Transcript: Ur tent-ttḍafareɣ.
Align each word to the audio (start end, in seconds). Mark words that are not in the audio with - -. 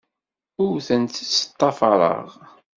Ur 0.63 0.75
tent-ttḍafareɣ. 0.87 2.27